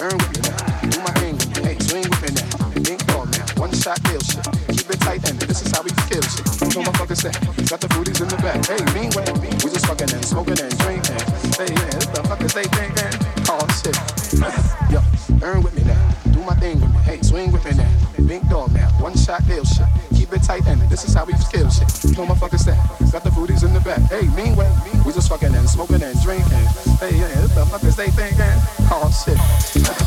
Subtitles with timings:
[0.00, 0.56] earn with me now.
[0.88, 1.36] Do my thing.
[1.60, 2.48] Hey, swing with me now.
[2.80, 3.44] Think on now.
[3.60, 4.20] One shot deal.
[4.72, 6.46] Keep it tight and this is how we feel shit.
[6.72, 7.36] No motherfuckers that.
[7.68, 8.64] Got the booties in the back.
[8.64, 9.28] Hey, meanwhile,
[9.60, 11.20] we just fucking and smoking and drinking.
[11.60, 13.12] Hey, yeah, what the fuck is they thinking?
[13.48, 13.96] Oh shit.
[14.88, 15.00] Yo,
[15.44, 16.00] earn with me now.
[16.32, 17.00] Do my thing with me.
[17.04, 17.92] Hey, swing with me now.
[18.26, 18.88] Big dog now.
[19.00, 19.64] One shot deal.
[20.16, 22.16] Keep it tight and this is how we feel shit.
[22.16, 22.78] No motherfuckers that.
[23.12, 24.00] Got the booties in the back.
[24.08, 24.72] Hey, meanwhile,
[25.04, 26.64] we just fucking and smoking and drinking.
[27.02, 28.46] Hey, yeah, what the they thinking?
[28.90, 29.99] Oh shit.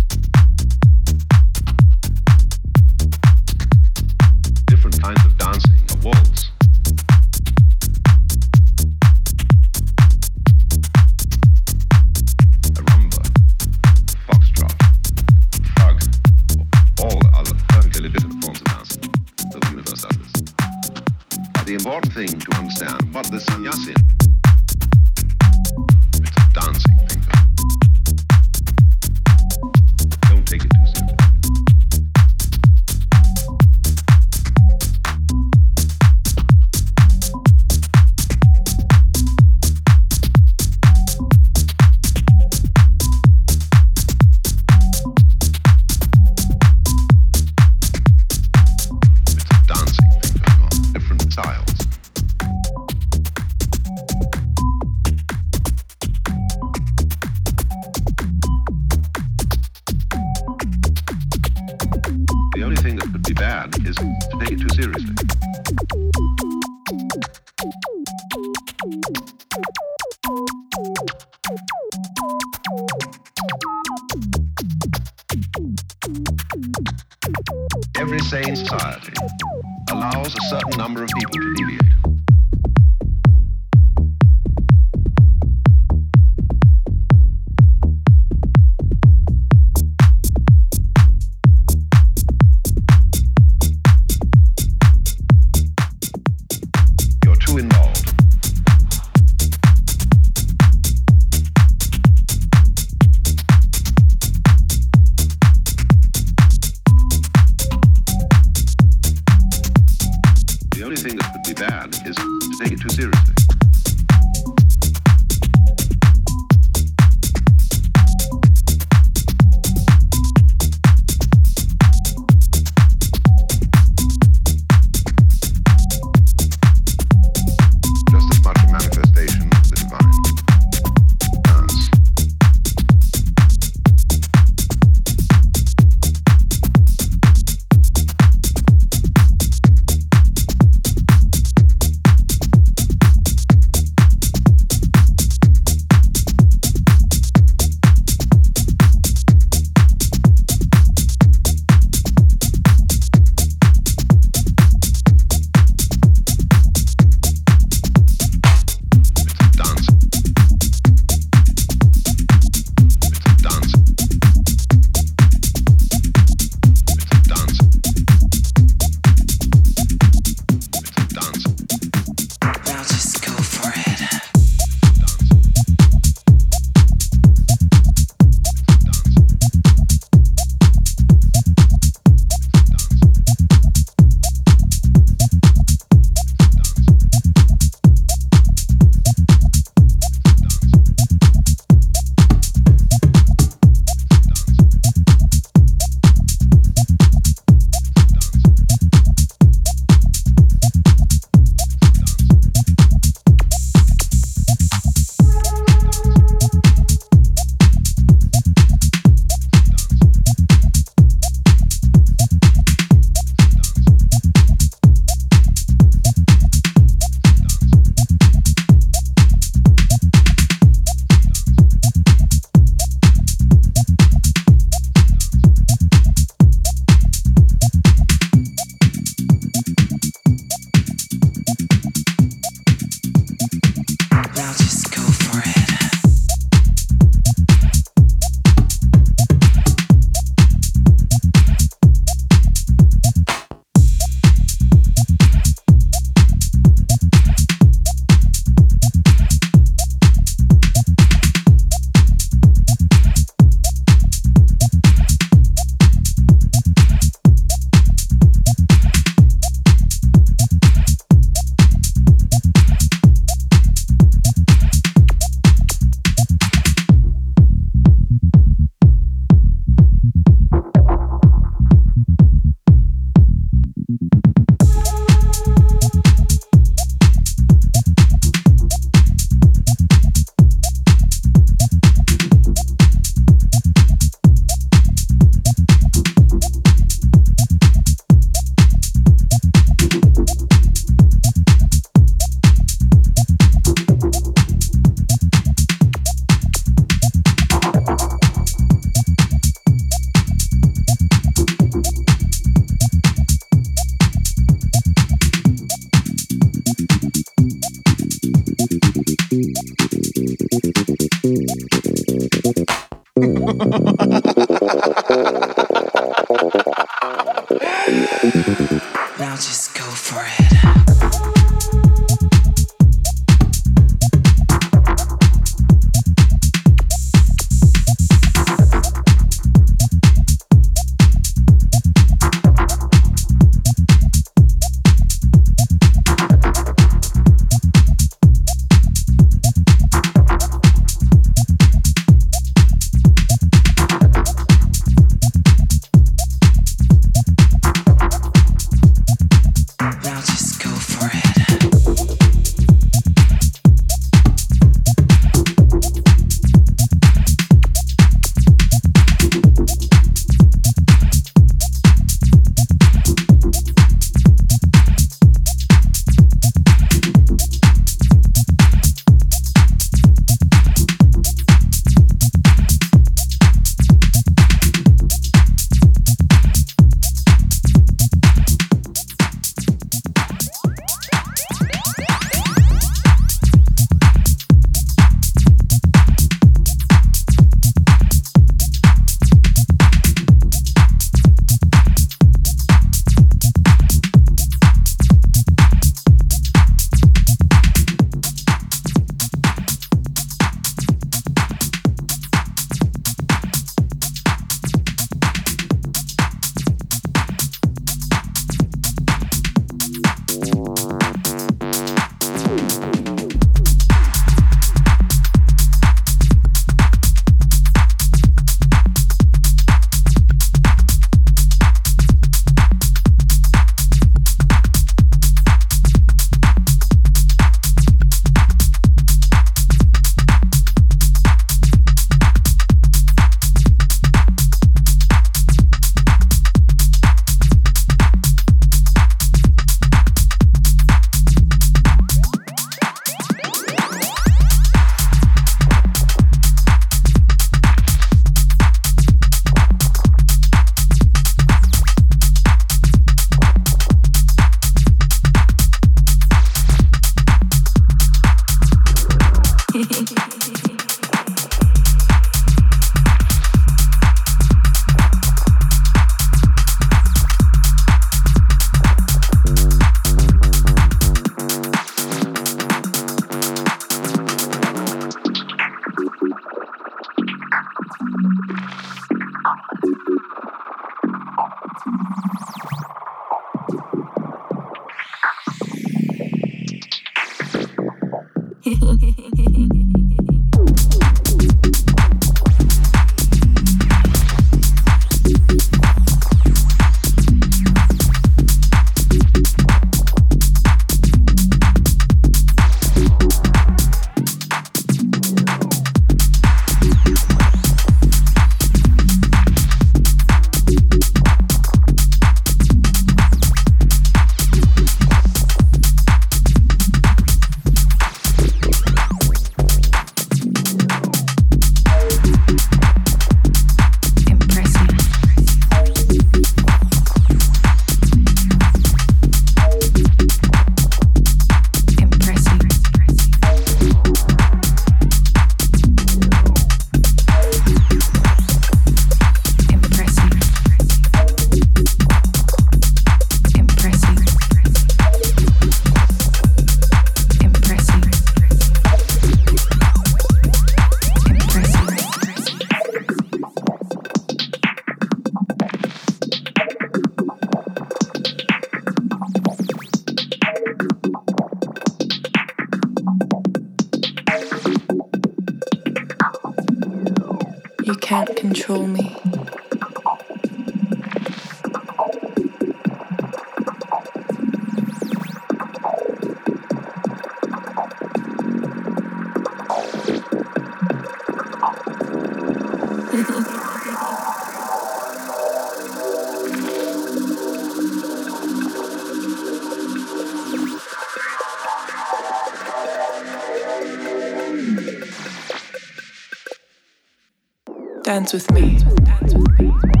[598.11, 598.77] Dance with me.
[599.05, 600.00] Dance with me.